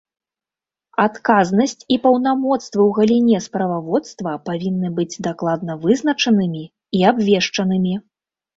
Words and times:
Адказнасць 1.03 1.85
і 1.95 1.97
паўнамоцтвы 2.05 2.77
ў 2.85 2.91
галіне 2.99 3.43
справаводства 3.47 4.33
павінны 4.51 4.89
быць 4.97 5.21
дакладна 5.31 5.79
вызначанымі 5.87 6.63
і 6.67 6.99
абвешчанымі. 7.15 7.93